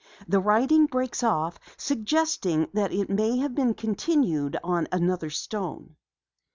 The 0.27 0.39
writing 0.39 0.87
breaks 0.87 1.21
off, 1.21 1.59
suggesting 1.77 2.69
that 2.73 2.91
it 2.91 3.07
may 3.07 3.37
have 3.37 3.53
been 3.53 3.75
continued 3.75 4.57
on 4.63 4.87
another 4.91 5.29
stone." 5.29 5.95